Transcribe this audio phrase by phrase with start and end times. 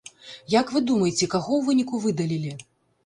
[0.53, 2.57] Як вы думаеце, каго ў выніку выдалілі?